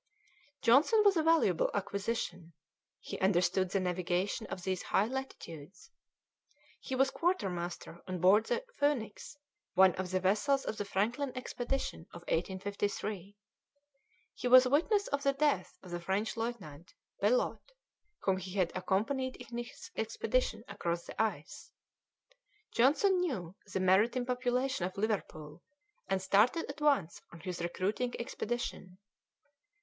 [0.63, 2.53] Johnson was a valuable acquisition;
[3.01, 5.91] he understood the navigation of these high latitudes.
[6.79, 9.37] He was quartermaster on board the Phoenix,
[9.75, 13.37] one of the vessels of the Franklin expedition of 1853.
[14.33, 17.61] He was witness of the death of the French lieutenant Bellot,
[18.23, 21.71] whom he had accompanied in his expedition across the ice.
[22.73, 25.61] Johnson knew the maritime population of Liverpool,
[26.09, 28.97] and started at once on his recruiting expedition.